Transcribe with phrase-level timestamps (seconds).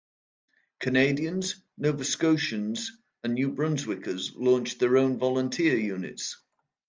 [0.79, 2.91] Canadians, Nova Scotians,
[3.23, 6.41] and New Bruswickers launched their own volunteer units.